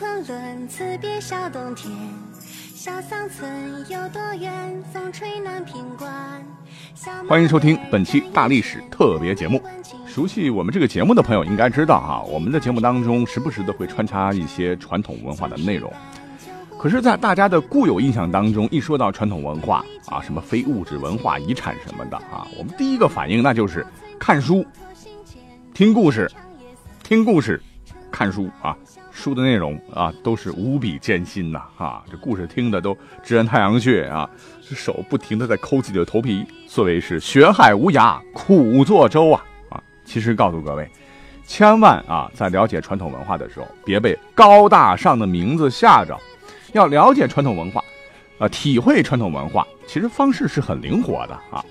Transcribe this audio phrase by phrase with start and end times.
[0.00, 1.92] 昆仑，辞别小冬天。
[2.74, 4.82] 小桑村有多远？
[4.90, 6.08] 风吹南屏关。
[7.28, 9.62] 欢迎收听本期大历史特别节目。
[10.06, 15.92] 熟悉我们这个节目的朋友应该知道哈，我们的节目当中时不时的会穿插一些传统文化的内容。
[16.78, 23.86] 可是，在大家的固有印象当中，一说到传统文化啊，什么非物质文化遗产什么的啊，我们第一个反应那就是
[24.18, 24.64] 看书、
[25.74, 26.30] 听故事、
[27.02, 27.62] 听故事、
[28.10, 28.74] 看书啊。
[29.20, 32.02] 书的内容啊，都是无比艰辛呐啊！
[32.10, 34.28] 这故事听的都直按太阳穴啊，
[34.66, 36.42] 这手不停的在抠自己的头皮。
[36.66, 39.82] 所谓是学海无涯苦作舟啊啊！
[40.06, 40.88] 其实告诉各位，
[41.44, 46.18] 千万啊，在了解传统文化的时候，别被高大上的名字吓着。
[46.72, 47.84] 要了解传统文化，
[48.38, 51.62] 啊，体会传统文化，其实方式是很灵活的啊。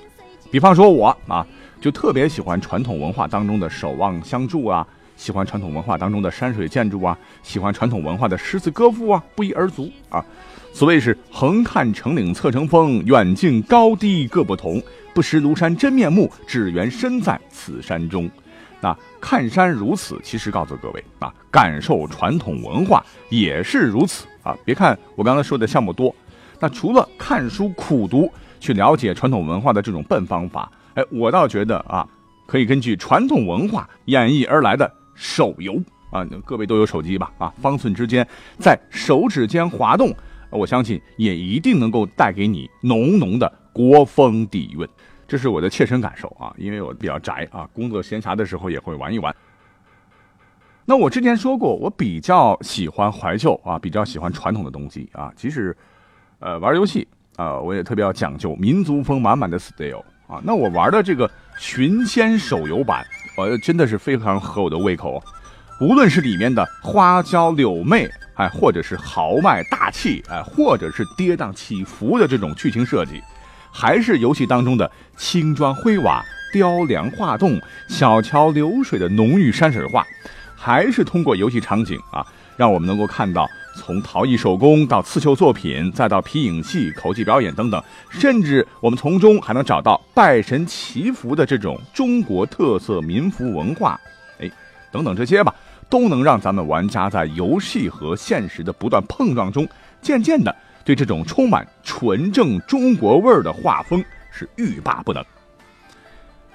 [0.51, 1.43] 比方说我啊，
[1.81, 4.87] 就特别喜欢传统文化当中的守望相助啊。
[5.19, 10.25] 喜欢传统文化当中的山水建筑啊，喜欢传统文化的诗词歌赋啊，不一而足啊。
[10.71, 14.81] 所谓是横看成岭侧成峰，远近高低各不同。
[15.13, 18.31] 不识庐山真面目，只缘身在此山中。
[18.79, 24.57] 那看山如此，其实告诉各位啊，感受传统文化也是如此啊。
[24.63, 26.15] 别看我刚才说的项目多，
[26.61, 32.07] 那除了看书苦读去了解传统文化的这种笨方法，哎，我倒觉得啊，
[32.47, 34.89] 可以根据传统文化演绎而来的。
[35.19, 35.73] 手游
[36.11, 37.29] 啊，各位都有手机吧？
[37.37, 38.25] 啊，方寸之间，
[38.57, 40.15] 在手指间滑动，
[40.49, 44.87] 我相信也一定能够带给你浓浓的国风底蕴。
[45.27, 49.35] 这是我的切身感受啊，因为我比较宅啊，工作闲暇的时候也会玩一玩。
[50.85, 55.31] 那我之前说过，我比较喜欢怀旧啊，比较喜欢传统的东西啊。
[55.35, 55.75] 即使
[56.39, 57.05] 呃玩游戏
[57.35, 60.41] 啊，我也特别要讲究民族风满满的 style 啊。
[60.43, 63.05] 那我玩的这个寻仙手游版。
[63.37, 65.23] 呃，真的是非常合我的胃口，
[65.79, 73.21] 无论是里面的花娇柳媚，哎，或者是豪迈大气，哎，或者是跌宕起伏的这种剧情设计，
[73.71, 76.21] 还是游戏当中的青砖灰瓦、
[76.51, 80.05] 雕梁画栋、小桥流水的浓郁山水画，
[80.55, 82.25] 还是通过游戏场景啊，
[82.57, 83.47] 让我们能够看到。
[83.79, 93.99] 从陶艺手工到刺绣作品，再到皮影戏、口技表演等等，甚至我们从中还能找到拜神祈福的这种中国特色民俗文化，
[94.39, 94.51] 哎，
[94.91, 95.55] 等等这些吧，
[95.89, 99.67] 都能让咱们玩家在游戏和现实的不断碰撞中，
[100.01, 100.53] 渐渐的
[100.83, 105.23] 对这种充满纯正中国味儿的画风是欲罢不能。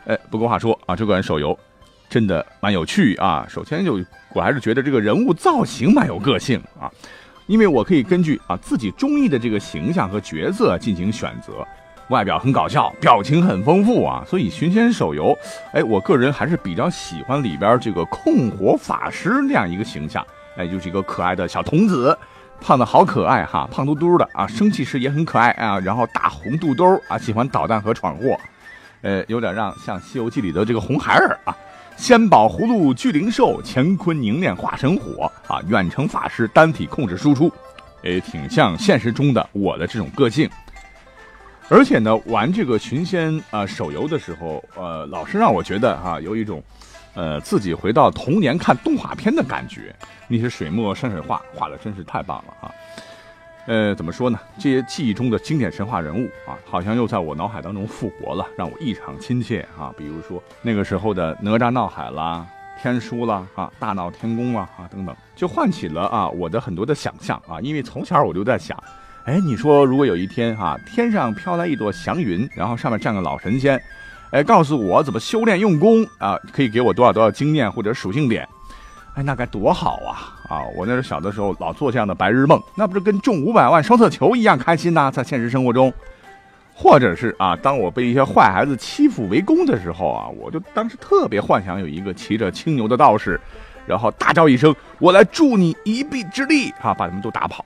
[0.06, 1.59] 哎，不过话说啊，这款手游
[2.11, 3.47] 真的蛮有趣啊。
[3.49, 3.99] 首先就
[4.34, 6.91] 我还是觉得这个人物造型蛮有个性啊。
[7.47, 11.67] 因为我可以根据啊自己中意的这个形象和角色进行选择，
[12.09, 15.37] 外表很搞笑，表情很丰富啊，所以寻仙手游，
[15.75, 22.17] 哎，我个人还是比较喜欢里边这个控火法师那样一个形象，哎，就是一个可爱的小童子，
[22.62, 28.41] 胖的好可爱哈，胖嘟嘟的啊，生气时也很可爱啊，然后大红肚兜啊，喜欢捣蛋和闯祸，
[29.03, 31.55] 呃，有点让像《西游记》里的这个红孩儿啊。
[31.97, 35.60] 仙宝葫芦聚灵兽，乾坤凝练化神火啊！
[35.69, 37.50] 远程法师单体控制输出，
[38.03, 40.49] 诶，挺像现实中的我的这种个性。
[41.71, 46.62] 而且呢，玩这个寻仙啊手游的时候，呃，老是让我觉得哈，有一种，
[47.15, 49.94] 呃，自己回到童年看动画片的感觉。
[50.28, 52.70] 那些水墨山水画画的真是太棒了啊！
[53.66, 54.38] 呃，怎么说呢？
[54.58, 59.90] 这些记忆中的经典神话人物啊，好像又在我脑海当中复活了，让我异常亲切啊。
[59.96, 62.46] 比如说那个时候的哪吒闹海啦、
[62.82, 67.58] 天书啦啊、大闹天宫啊啊等等，就唤起了啊我的很多的想象啊。
[67.62, 68.76] 因为从小我就在想，
[69.25, 73.82] 哎，你说如果有一天啊，天上飘来一朵祥云，然后上面站个老神仙，
[74.31, 78.46] 哎，告诉我怎么修炼用功啊，可以给我多少多少经验或者属性点。
[79.14, 80.34] 哎，那该多好啊！
[80.49, 85.11] 啊，我那时候小的时候老做这样的白日梦，那不是跟中五百万双色球一样开心呐？
[85.11, 85.93] 在现实生活中，
[86.75, 93.40] 或者是啊，当我被一些坏孩子欺负围攻的时候啊，我就当时特别幻想有一个骑着青牛的道士，
[93.87, 97.64] 然后大叫一声：“我来助你一臂之力！”啊，把他们都打跑。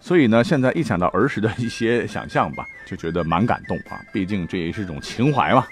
[0.00, 4.00] 所以呢，现在一想到儿时的一些想象吧，就觉得蛮感动啊。
[4.10, 5.66] 毕竟这也是一种情怀嘛。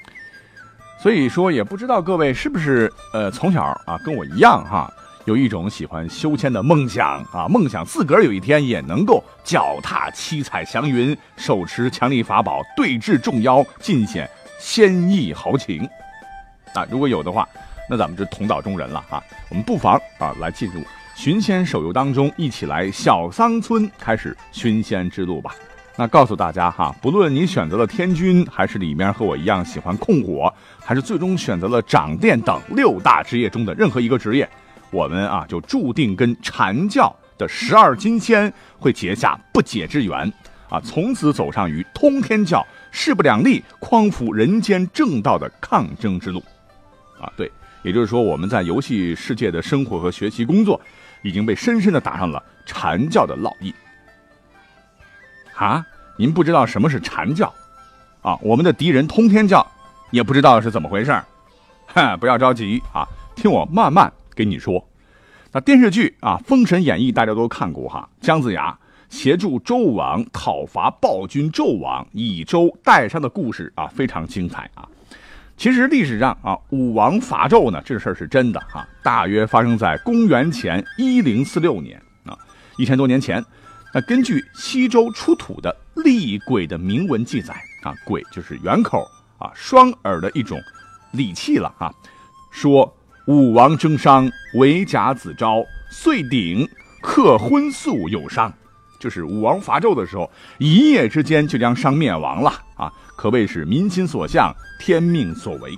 [0.99, 4.93] 所以说，也不知道各位是不是呃从小啊跟我一样哈，
[5.27, 14.31] 有一种喜欢修仙的梦想啊，梦想自个儿有一天也能够脚踏七彩祥云，手持强力法宝，对峙众妖，尽显
[14.61, 15.85] 仙意豪情。
[16.75, 17.47] 啊，如果有的话，
[17.91, 19.21] 那咱们就同道中人了啊。
[19.49, 20.81] 我们不妨啊来进入。
[21.17, 25.57] 寻仙手游当中，一起来小桑村开始寻仙之路吧。
[25.97, 34.49] 那告诉大家哈，不论你选择了天君，还是里面和我一样喜欢控火，还是最终选择了掌电等六大职业中的任何一个职业，
[34.91, 40.33] 我们啊就注定跟禅教的十二金仙会结下不解之缘
[40.69, 46.43] 啊，从此走上与通天教势不两立、匡扶人间正道的抗争之路。
[47.21, 47.51] 啊，对，
[47.83, 50.81] 也就是说，我们在游戏世界的生活和学习工作。
[51.23, 53.75] 已经被深深的打上了禅教的烙印。
[55.57, 55.85] 啊，
[56.17, 57.53] 您不知道什么是禅教，
[58.23, 59.67] 啊，我们的敌人通天教
[60.13, 61.11] 也不知道是怎么回事
[61.87, 64.87] 哈，不要着急啊，听我慢慢给你说。
[65.53, 68.79] 那电视剧啊，《封神演义》大家都看过哈，姜子牙
[69.09, 74.87] 协助周武王讨伐暴君纣王，以周代商的故事啊，非常精彩啊。
[75.57, 82.37] 其实历史上啊，武王伐纣呢，这事儿是真的哈，大约发生在公元前一零四六年啊，
[82.77, 83.43] 一千多年前。
[83.95, 90.61] 那根据西周出土的厉鬼的铭文记载啊，鬼就是圆口啊双耳的一种
[91.13, 91.91] 礼器了啊，
[92.51, 92.95] 说
[93.27, 96.69] 武王征商，为甲子昭，遂鼎
[97.03, 98.53] 克荤素有伤，
[99.01, 102.93] 就是武王伐纣的时候，一夜之间就将商灭亡了啊。
[103.17, 105.77] 可谓是民心所向，天命所为。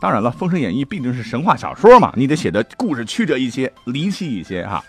[0.00, 4.82] 当然了，《封神演义》毕竟是神话小说嘛，你得写的故事曲折一些，离奇一些哈。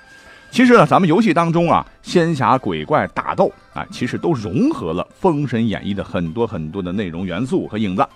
[0.51, 8.07] 其实呢，咱们游戏当中啊，仙侠鬼怪打斗啊，其实都融合了《封神演义》的很多很多的内容元素和影子。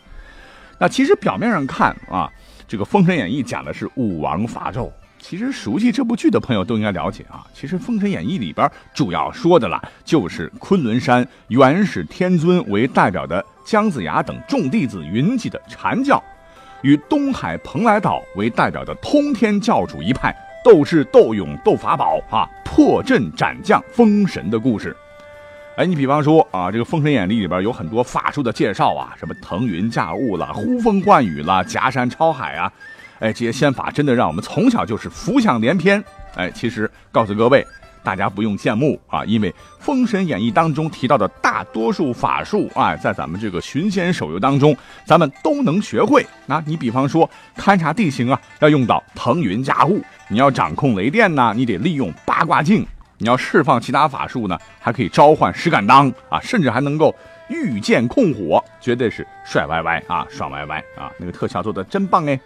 [0.80, 2.32] 那其实表面上看啊，
[2.68, 4.92] 这个《封神演义》讲的是武王伐纣。
[5.18, 16.24] 其实熟悉这部剧的朋友都应该了解啊，其实《封神演义》里边主要说的啦，就是昆仑山元始天尊为代表的姜子牙等众弟子云集的禅教，
[16.84, 24.96] 与东海蓬莱岛为代表的通天教主一派斗智斗勇斗法宝啊，破阵斩将封神的故事。
[25.78, 32.72] 哎，你比方说啊，这个《封神演义》里边有很多法术的介绍啊，什么腾云驾雾啦、呼风唤雨啦、夹山超海啊。
[33.20, 36.02] 哎，这些仙法真的让我们从小就是浮想联翩。
[36.36, 37.66] 哎，其实告诉各位，
[38.06, 44.74] 大家不用羡慕啊，因为《封神演义》当中提到的大多数法术啊，在咱们这个寻仙手游当中，
[45.06, 46.26] 咱们都能学会。
[46.46, 50.00] 那你比方说勘察地形啊，要用到腾云驾雾；
[50.30, 52.82] 你要掌控雷电呢，你得利用八卦镜；
[53.18, 57.16] 你要释放其他法术呢，还可以召唤石敢当啊，甚至还能够
[57.50, 61.12] 御剑控火，绝对是帅歪歪啊，爽歪歪啊！
[61.18, 62.40] 那个特效做的真棒哎。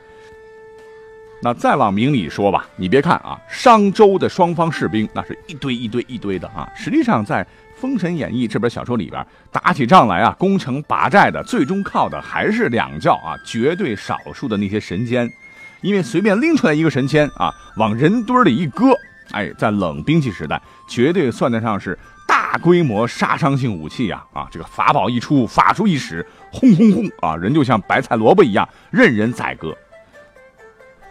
[1.42, 3.14] 那再往明里说吧，你别看。
[3.20, 7.44] 啊，商周的双方士兵那是一堆一堆一堆的啊，实际上在
[7.80, 15.32] 《封神演义》这本小说里边，打起仗来啊，攻城拔寨的，最终靠的还是两教啊，绝对少数的那些神仙，
[15.80, 18.94] 因为随便拎出来一个神仙啊，往人堆里一搁，
[19.32, 29.76] 哎，在冷兵器时代，绝对算得上是大规模杀伤性武器呀啊，这个法宝一出，法术一使，轰轰轰啊，人就像白菜萝卜一样，任人宰割。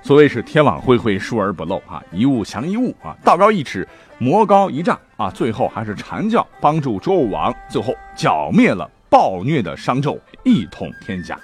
[0.00, 3.86] 所谓是天网恢恢，疏而不漏啊，一物降一物啊，道高一尺，
[4.18, 11.38] 魔高一丈啊，最后还是禅教帮助周武王，最后剿灭了暴虐的商纣，一统天下。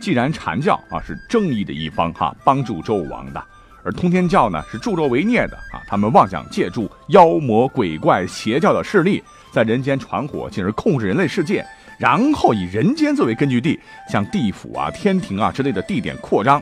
[0.00, 3.42] 既然禅教啊是正义的一方哈，帮助周武王的，
[3.88, 11.64] 而通天教呢是助纣为虐的啊，他们妄想借助妖魔鬼怪邪教的势力，在人间传火，进而控制人类世界。
[11.96, 16.60] 然后以人间作为根据地，向地府啊、天庭啊之类的地点扩张，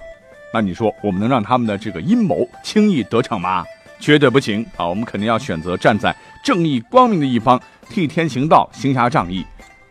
[0.55, 3.65] 那你说我们能让他们的这个阴谋轻易得逞吗？
[3.99, 4.87] 绝对不行啊！
[4.87, 6.15] 我们肯定要选择站在
[6.45, 9.45] 正义光明的一方，替天行道，行侠仗义。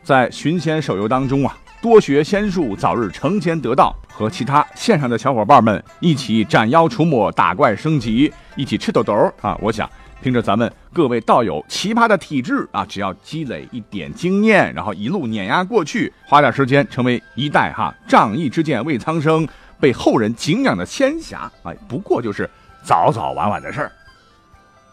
[0.03, 9.55] 在寻仙手游当中啊，多学仙术，早日成仙得道，和其他线上的小伙伴们一起斩妖除魔、打怪升级，一起吃豆豆啊！
[9.61, 9.87] 我想。
[10.19, 19.47] 凭着咱们各位道友奇葩的体质啊，只要积累一点经验，然后一路碾压过去，花点时间成为一代哈仗义之剑为苍生，
[19.79, 22.49] 被后人敬仰的仙侠，哎，不过就是
[22.81, 23.91] 早早晚晚的事儿。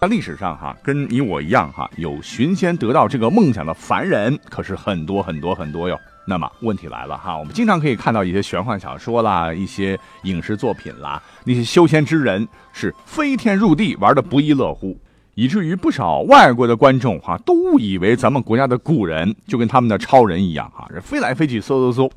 [0.02, 5.98] 在历史上哈，跟你我一样哈，有寻仙得道这个梦想的凡人可是很多很多很多哟。
[6.24, 14.96] 那么问题来了哈，我们经常可以看到一些玄幻小说啦，一些影视作品啦，那些修仙之人是飞天入地，玩的不亦乐乎，
[15.34, 22.08] 以至于不少外国的观众哈都误以为咱们国家的古人就跟他们的超人一样哈，是飞来飞去，嗖嗖嗖。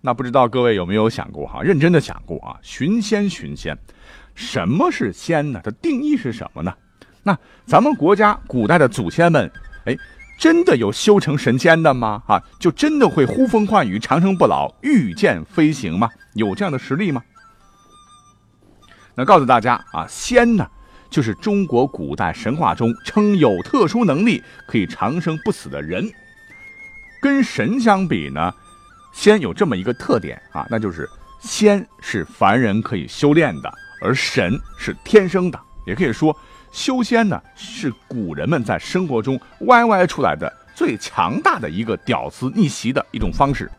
[0.00, 3.76] 那不知道各位有没有想过哈，认真的想过啊，寻仙寻仙，
[4.34, 5.60] 什么是仙呢？
[5.62, 6.72] 它定义是什么呢？
[7.22, 9.52] 那咱们国家古代的祖先们，
[9.84, 9.94] 哎。
[10.38, 12.22] 真的有修成神仙的吗？
[12.26, 16.10] 啊，就真的会呼风唤雨、长生不老、御剑飞行吗？
[16.34, 17.22] 有这样的实力吗？
[19.14, 20.68] 那告诉大家啊，仙呢，
[21.08, 26.06] 就是中国古代神话中称有特殊能力可以长生不死的人。
[27.22, 28.52] 跟神相比呢，
[29.14, 31.08] 仙有这么一个特点啊，那就是
[31.40, 36.36] 仙是凡人可以修炼的，而神是天生的，也可以说。
[36.76, 43.70] 修仙呢，是古人们在生活中歪歪出来的最强大的一个屌丝逆袭的一种方式。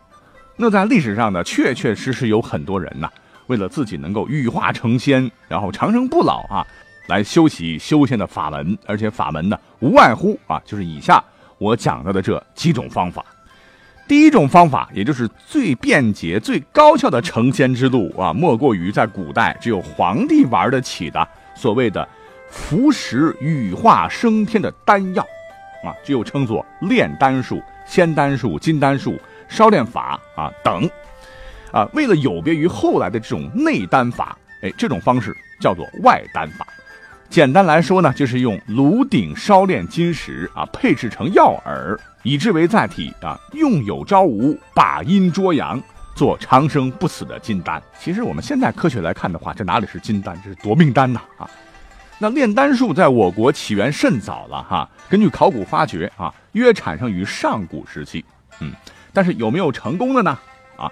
[0.55, 3.07] 那在历史上呢，确确实实有很多人呐，
[3.45, 6.65] 为了自己能够羽化成仙，然后长生不老啊，
[7.07, 8.75] 来修习修仙的法门。
[8.87, 11.23] 而且法门呢，无外乎啊，就是以下
[11.59, 13.23] 我讲到的这几种方法。
[14.07, 22.09] 第一种方法，也就是最便捷、最高效的成仙之路啊，莫过于在古代只有皇帝玩得起的所谓的。
[22.49, 25.23] 服食羽化升天的丹药，
[25.83, 30.89] 啊，就又称作炼丹术、仙丹术、金丹术、烧炼法啊等，
[31.71, 36.65] 啊，为了有别于后来的这种内丹法，哎，这种方式叫做外丹法。
[37.29, 45.81] 简单来说呢，就是用炉鼎烧炼金石啊，配制成药饵，以之为载体啊，用有朝无，把阴捉阳，
[46.15, 47.83] 做长生不死的金丹。
[47.99, 51.49] 其实我们现在科学来看的话，这哪里是金丹，这是夺命丹呐啊！
[52.19, 58.25] 那炼丹术在我国起源甚早了哈，根据考古发掘啊，约产生于上古时期。
[58.59, 58.71] 嗯，
[59.13, 60.37] 但是有没有成功的呢？
[60.77, 60.91] 啊，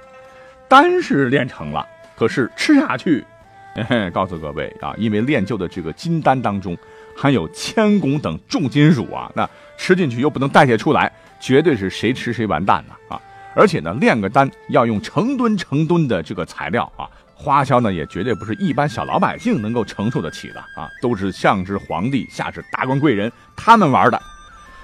[0.68, 1.84] 丹是炼成了，
[2.16, 3.26] 可是吃下去，
[3.74, 6.78] 嘿嘿，告诉各位啊，因为炼就的这个金丹当中
[7.18, 13.20] 含有铅汞等重金属啊，那吃进去又不能代谢出来，绝对是谁吃谁完蛋呢啊！
[13.56, 17.10] 而且呢，炼个丹要用成吨成吨的这个材料啊。
[17.38, 24.20] 花销呢，也绝对不是一般小老百姓能够承受得起的啊，都是上至皇帝，下至达官贵人他们玩的。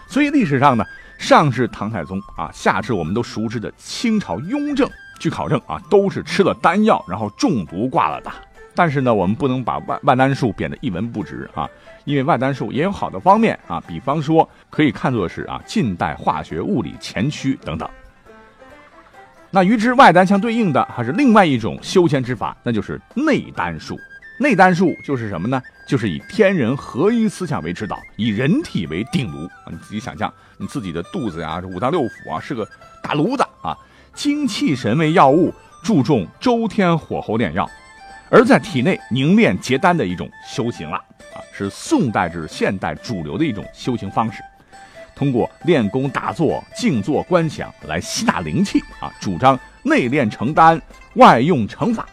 [0.07, 0.83] 所以历史上呢，
[1.17, 8.29] 上至唐太宗啊，下至我们都熟知的清朝雍正，据考证啊，都是吃了丹药然后中毒挂了的。
[8.75, 11.69] 但是呢，我们不能把万万丹术贬得一文不值啊，
[12.03, 17.89] 因为万丹术也有好的方面啊，比方说可以看作是啊近代化学物理前驱等等。
[19.53, 23.99] 那与之外丹相对应的，还是另外一种修仙之法，那就是内丹术。
[24.39, 25.61] 内丹术就是什么呢？
[25.85, 29.67] 就是以天人合一思想为指导，以人体为鼎炉啊。
[29.69, 32.65] 你自己想象，你自己的肚子呀，五脏六腑啊，是个
[33.03, 33.77] 大炉子啊。
[34.13, 35.53] 精气神为药物，
[35.83, 37.69] 注重周天火候炼药，
[38.29, 44.41] 而在体内凝练结丹的一种修行了啊，是宋代至现代主流的一种修行方式。
[45.21, 50.81] 通过练功打坐、静坐观想来吸纳灵气啊，主张内练成丹，
[51.13, 52.09] 外用成法。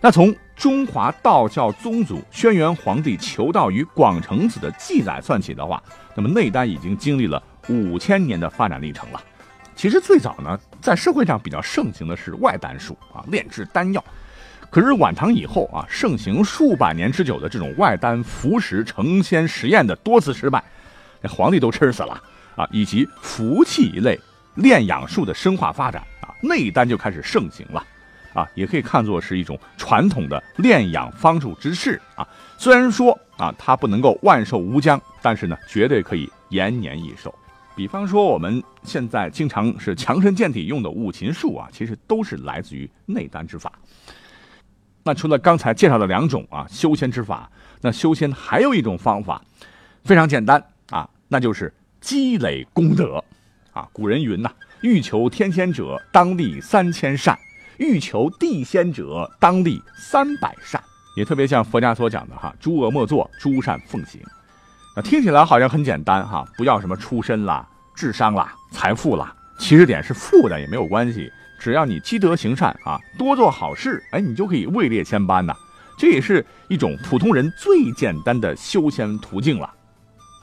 [0.00, 5.82] 那从中华道教宗祖轩辕皇帝求道于广成子的记载算起的话，
[6.14, 9.22] 那么内丹已经经历了五千年的发展历程了。
[9.76, 14.02] 其实最早呢，在社会上比较盛行的是外丹术啊，炼制丹药。
[14.70, 20.64] 可是晚唐以后啊，盛行数百年之久的这种外丹服食成仙实验的多次失败。
[21.28, 22.20] 皇帝都吃死了
[22.56, 22.68] 啊！
[22.70, 24.18] 以及服气一类
[24.54, 27.84] 炼养术的深化发展啊，内丹就开始盛行了
[28.32, 32.26] 啊，也可以看作是一种传统的炼养方术之势啊。
[32.58, 37.34] 虽然说啊，它不能够万寿无疆，但是呢，绝对可以延年益寿。
[37.76, 43.72] 比方说我们现在经常是强身健体用的五禽术啊，其实都是来自于内丹之法。
[45.02, 47.50] 那除了刚才介绍的两种啊修仙之法，
[47.80, 49.42] 那修仙还有一种方法，
[50.04, 50.64] 非常简单。
[51.28, 53.22] 那就是积累功德，
[53.72, 54.50] 啊，古人云呐
[54.82, 57.34] ：“欲求天仙者，当立三千善；
[57.78, 60.82] 欲求地仙者，当立三百善。”
[61.16, 64.20] 也特别像佛家所讲的哈：“诸恶莫作，诸善奉行。”
[64.96, 75.56] 那听起来好像很简单哈，不要什么出身啦、智商啦、财富啦，其实点是负的也没有关系，只要你积德行善啊，多做好事，哎，你就可以位列千班呐。
[75.96, 79.72] 这也是一种普通人最简单的修仙途径了。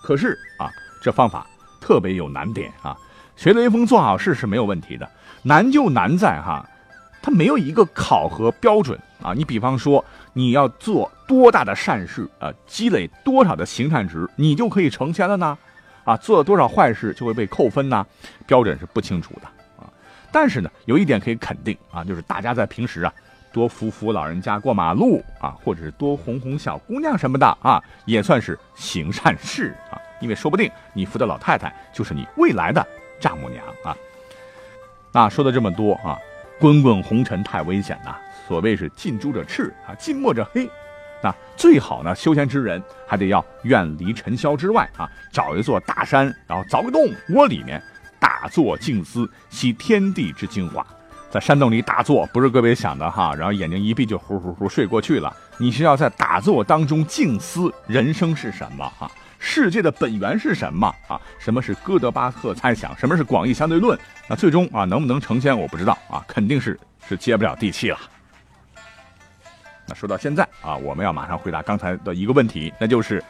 [0.02, 0.70] 可是啊，
[1.02, 1.46] 这方法
[1.80, 2.98] 特别有难点啊！
[3.36, 5.10] 学雷锋做好事是没有问题的，
[5.44, 6.68] 难就难在哈，
[7.22, 9.34] 它没有一个考核标准啊。
[9.34, 10.04] 你比方说，
[10.34, 15.58] 你要做多大的善事啊，积累多少的行善值，你就可以成仙了呢？
[16.04, 18.06] 啊，做了多少坏事就会被扣分呢？
[18.46, 19.48] 标准是不清楚的
[19.84, 19.90] 啊。
[20.32, 23.14] 但是呢，有一点可以肯定啊，就是大家在平时啊，
[23.52, 30.00] 多扶扶老人家过马路啊，或者是多哄哄小姑娘什么的啊，也算是行善事啊。
[30.20, 32.86] 因为说不定你扶的老太太就是你未来的
[33.20, 33.96] 丈母娘啊。
[35.12, 36.18] 那说的这么多啊，
[36.60, 38.16] 滚滚红尘太危险呐，
[38.48, 40.70] 所谓是近朱者赤啊，近墨者黑。
[41.24, 47.82] 那最好呢，修仙之人还得要远离尘嚣之外啊，找一座大山，然后凿个洞，窝里面
[48.20, 50.86] 打坐静思，吸天地之精华。
[51.32, 55.34] 在山洞里打坐，不是各位想的哈，然后眼睛一闭就呼呼呼睡过去了。
[55.58, 59.10] 你是要在打坐当中静思人生是什么啊？
[59.40, 61.20] 世界的本源是什么啊？
[61.40, 62.96] 什么是哥德巴赫猜想？
[62.98, 63.98] 什么是广义相对论？
[64.28, 67.98] 那最终啊，能不能成仙，我不知道啊，肯定是是接不了地气了。
[69.88, 73.24] 那说到现在啊，我们要马上回答刚才的一个问题，那就是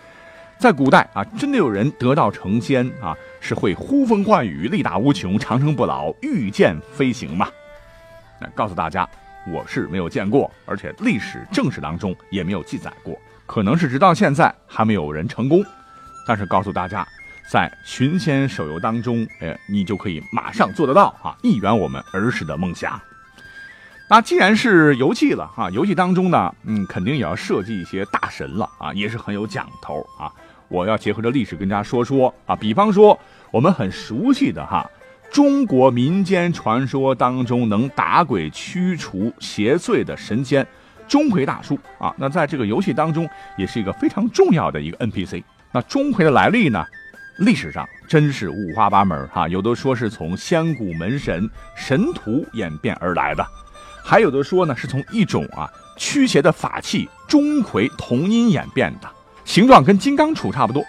[0.58, 7.48] 在古代啊，真的有人得道成仙啊，是会呼风唤雨、力大无穷、长生不老、御剑飞行吗？
[8.42, 9.08] 那告诉大家，
[9.48, 15.64] 我是没有见过，而且历史正史当中也没有记载过，可能是直到现在还没有人成功。
[16.28, 17.08] 但是告诉大家，
[17.52, 23.00] 在寻仙手游当中，哎，你就可以马上做得到啊，一圆我们儿时的梦想。
[24.10, 30.32] 那既然是游戏了啊，游戏当中呢，嗯，肯定也要设计一些大神了啊，也是很有讲头啊。
[30.68, 33.18] 我要结合着历史跟大家说说啊，比方说
[33.52, 34.90] 我们很熟悉的哈，
[35.32, 40.66] 中国民间传说当中能打鬼驱除邪祟的神仙
[41.08, 45.42] 钟馗大叔啊，那在这个游戏当中也是一个非常重要的一个 NPC。
[45.72, 46.86] 那钟馗的来历呢，
[47.38, 53.46] 历史上真是五花八门哈，有的说是从仙古门神神荼演变而来的。
[54.04, 59.10] 还有的说呢，是从一种啊驱邪的法器钟馗同音演变的，
[59.46, 60.84] 形状跟金刚杵差不多。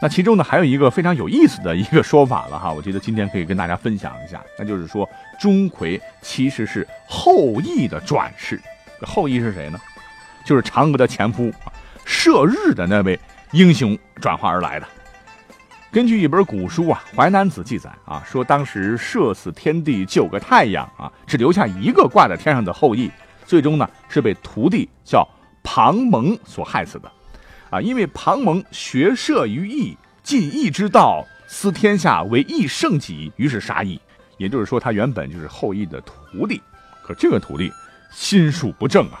[0.00, 5.08] 那其中呢，还有一个非常有意思的一个说法了哈，我觉得今天可以跟大家分享一下， 那就是说
[5.40, 8.60] 钟馗其实是后羿的转世。
[9.02, 9.78] 后羿是谁呢？
[10.44, 11.52] 就是嫦娥的前夫，
[12.04, 13.18] 射日的那位
[13.52, 14.86] 英雄转化而来的。
[15.90, 23.10] 根据一本古书啊，《淮南子》记载啊，说当时射死天帝九个太阳啊，只留下一个挂在天上的后羿，
[23.46, 25.26] 最终呢是被徒弟叫
[25.62, 27.10] 庞蒙所害死的，
[27.80, 34.00] 因为庞蒙学射于羿，尽羿之道，思天下为羿圣己，于是杀羿。
[34.38, 36.60] 也就是说，他原本就是后羿的徒弟，
[37.02, 37.72] 可这个徒弟
[38.12, 39.20] 心术不正啊。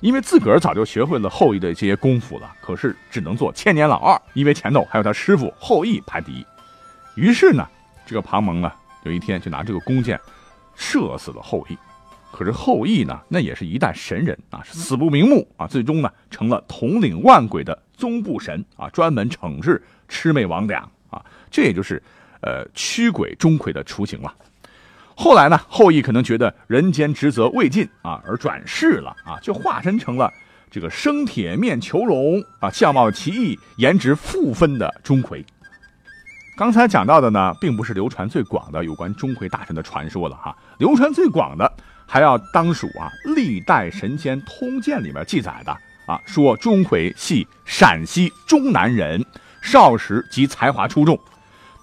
[0.00, 6.44] 因为自个儿早就学会了后羿的这些功夫了，可是只能做千年老二，因为前头还有他师傅后羿排第一。
[7.14, 7.64] 于是呢，
[8.04, 8.72] 这个庞蒙呢，
[9.04, 10.20] 有一天就拿这个弓箭
[10.74, 11.78] 射死了后羿。
[12.32, 22.02] 可是后羿呢，那也是一代神人啊，是死不瞑目啊，最终呢成了统领万鬼的宗部神啊，专门惩治魑魅魍魉啊，这也就是
[22.40, 24.34] 呃驱鬼钟馗的雏形了。
[25.14, 30.32] 后来呢，后羿可能觉得人间职责未尽啊，而转世了啊，就化身成了
[30.70, 35.44] 这个生铁面虬龙啊，相貌奇异、颜值负分的钟馗。
[36.56, 41.70] 刚才讲到的呢，并不是流传最广的有关钟馗大神的传说了哈，流传最广的
[42.12, 45.72] 还要当属啊《历代神仙通鉴》里面记载的
[46.04, 49.24] 啊，说钟馗系陕西中南人，
[49.62, 51.18] 少时即才华出众。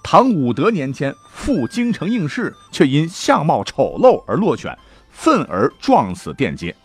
[0.04, 4.78] 唐武德年间，赴京城应试，却因相貌丑陋而落选，
[5.10, 6.76] 愤而撞死殿阶。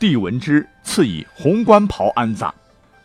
[0.00, 2.52] 帝闻之，赐以红冠袍安葬。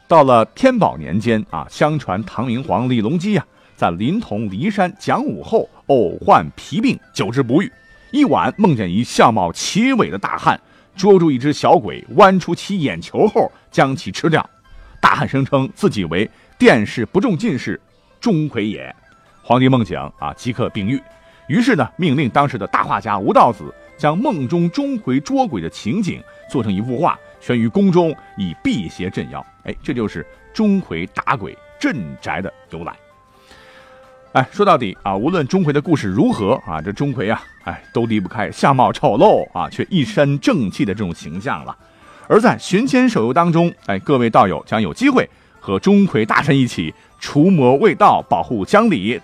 [0.07, 3.45] 到了天宝年间啊，相传唐明皇李隆基啊，
[3.75, 7.71] 在临潼骊山讲武后，偶患皮病，久治不愈。
[8.11, 10.59] 一晚梦见一相貌奇伟的大汉，
[10.95, 14.47] 捉住一只小鬼，剜出其眼球后，将其吃掉。
[15.01, 17.79] 大汉声称自己为殿试不中进士
[18.19, 18.95] 钟馗也。
[19.43, 21.01] 皇帝梦醒啊，即刻病愈，
[21.47, 29.45] 于是呢，命令当时的大画家吴道子将梦中钟馗捉鬼的情景做成一幅画，悬于宫中，以辟邪镇妖。
[29.65, 32.95] 哎，这就是钟馗打鬼镇宅的由来。
[34.35, 41.73] 哎，说到底啊，无论钟馗的故事如何啊，这钟馗啊，哎，都离不开相貌丑陋啊，却一身正气的这种形象了。
[42.27, 49.21] 而在寻仙手游当中，哎，各位道友将有机会和钟馗大神一起除魔卫道，保护乡里。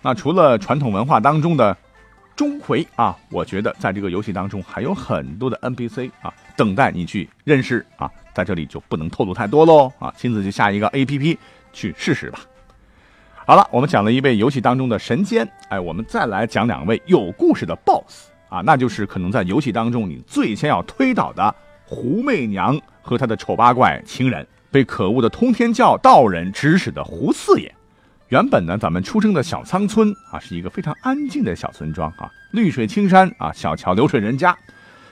[0.00, 1.76] 那除了传统文化当中的
[2.36, 11.36] 钟馗啊，我觉得在这个游戏当中还有很多的 NPC 啊，等待你去认识啊，在这里就不能透露太多喽啊，亲自去下一个 APP
[11.72, 12.38] 去试试吧。
[13.46, 21.54] 好了，我们讲了一位游戏当中的神仙，哎，我们再来讲两位有故事的 BOSS 啊，那就是可能在游戏当中你最先要推倒的
[21.84, 27.70] 狐媚娘和他的丑八怪情人，被可恶的通天教道人指使的胡四爷。
[28.28, 32.32] 原本呢，咱们出生的小仓村啊，是一个非常安静的小村庄啊。
[32.52, 34.56] 绿水青山啊，小桥流水人家，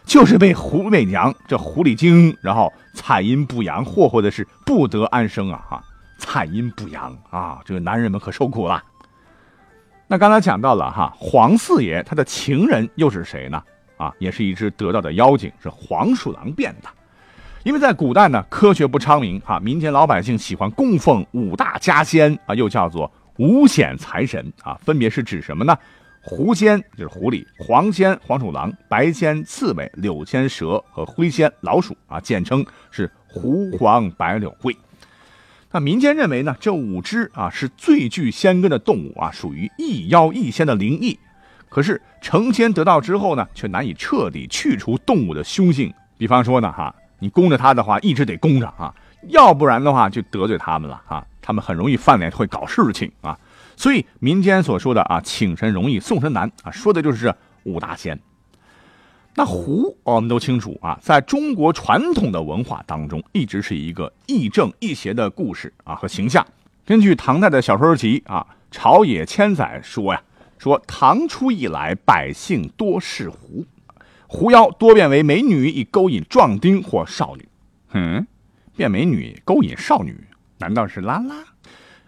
[0.07, 5.63] 就是被狐媚娘这狐狸精，然后采阴补阳，霍霍的是不得安生啊！
[5.69, 5.85] 哈，
[6.23, 8.83] 采阴补阳啊，这个男人们可受苦了。
[10.07, 13.63] 那刚才讲到了哈，黄四爷他的情人又是谁呢？
[13.97, 16.89] 啊，也是一只得道的妖精，是黄鼠狼变的。
[17.65, 25.77] 因为在古代呢，科学不昌明哈，民间老百姓喜欢供奉五大家仙啊，又叫做五显财神啊，分别是指什么呢？
[26.25, 34.77] 狐仙就是狐狸，黄仙黄鼠狼，白仙刺猬，柳仙蛇和灰仙老鼠啊，简称是狐黄白柳灰。
[35.73, 41.19] 那民间认为呢，这五只啊是最具仙根的动物啊，属于一妖一仙的灵异。
[41.69, 45.93] 可是成仙得道之后呢，却难以彻底去除动物的凶性。
[46.17, 46.95] 比方说呢，哈。
[47.19, 48.93] 你供着他的话，一直得供着啊，
[49.29, 53.39] 要不然的话就得罪他们了啊，他们很容易翻脸，会搞事情啊。
[53.77, 57.33] 所以民间所说的啊，请神容易送神难啊，说的就是
[57.63, 58.19] 五大仙。
[59.35, 66.47] 那狐我们都清楚啊，在中国传统的文化当中，一直是一个亦正亦邪的故事啊和形象。
[66.85, 70.23] 根据唐代的小说集啊《朝野千载》说呀，
[70.59, 73.65] 说唐初以来，百姓多是狐。
[74.27, 77.49] 狐妖多变为美女，以勾引壮丁或少女。
[77.93, 78.27] 嗯，
[78.77, 80.15] 变美女勾引少女，
[80.59, 81.37] 难道是拉拉？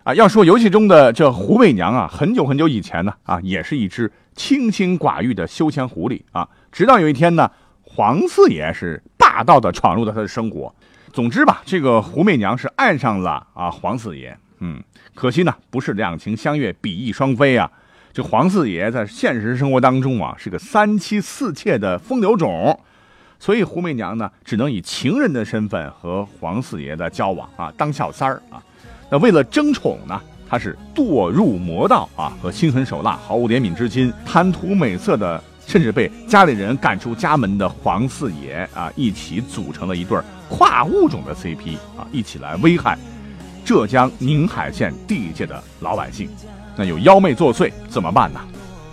[0.04, 6.46] 啊，要说游戏中的这狐媚娘啊，很久很久以前呢，啊，也是一只清心寡欲的修仙狐狸啊。
[6.74, 7.48] 直到有一天呢，
[7.82, 10.74] 黄四爷是霸道的闯入了他的生活。
[11.12, 14.36] 总之吧，这个胡媚娘是爱上了啊黄四爷。
[14.58, 14.82] 嗯，
[15.14, 17.70] 可惜呢，不是两情相悦，比翼双飞啊。
[18.12, 22.76] 这黄四爷在现实生活当中啊，是个三妻四妾的风流种，
[23.38, 28.60] 所以胡媚娘呢，只能以情人的身份和黄四爷的交往啊，当小三儿啊。
[29.08, 42.98] 那为了争宠呢，她是堕入魔道啊，和心狠手辣、毫无怜悯之心、贪图美色的，甚至被家里人赶出家门的黄四爷啊，一起组成了一对跨物种的 CP 啊，一起来危害
[43.64, 46.28] 浙江宁海县地界的老百姓。
[46.76, 48.40] 那有妖媚作祟怎么办呢？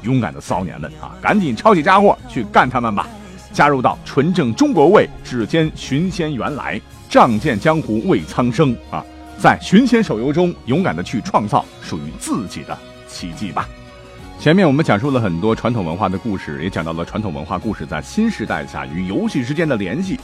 [0.03, 3.07] 勇敢的骚年们啊，赶紧抄起家伙去干他们吧！
[3.53, 6.79] 加入到纯正中国味，指尖寻仙原来，
[7.09, 9.05] 仗剑江湖为苍生啊！
[9.37, 13.67] 在寻仙手游中，勇敢的去创造属于自己的奇迹吧！
[14.41, 20.19] 前面我们讲述了很多传统文化的故事，也讲到了传统文化故事在新时代下与游戏之间的联系。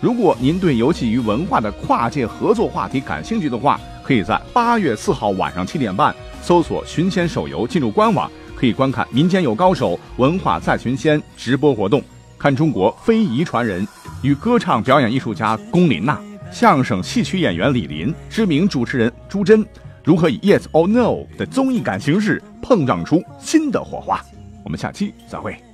[0.00, 6.12] 如果您对游戏与文化的跨界合作话题感兴趣的话，可以在八月四号晚上七点半。
[6.42, 12.02] 搜索“寻仙手游”，进入官网可以观看“民间有高手，文化在寻仙”直播活动，
[12.36, 13.86] 看中国非遗传人
[14.20, 19.64] 与歌唱表演艺术家龚琳娜、相声戏曲演员李林、知名主持人朱桢
[20.02, 24.20] 如何以 “Yes or No” 的综艺感形式碰撞出新的火花。
[24.64, 25.69] 我们下期再会。